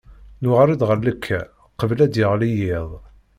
[0.41, 1.39] Nuɣal-d ɣer llekka
[1.79, 2.89] qbel ad d-yeɣli yiḍ.